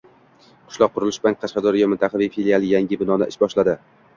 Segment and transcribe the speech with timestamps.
[0.69, 3.79] «Qishloq qurilish bank» Qashqadaryo mintaqaviy filiali yangi binoda ish boshladi